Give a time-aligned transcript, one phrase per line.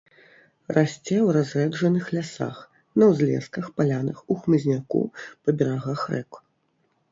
[0.77, 2.57] Расце ў разрэджаных лясах,
[3.03, 5.03] на ўзлесках, палянах, у хмызняку
[5.43, 6.31] па берагах рэк.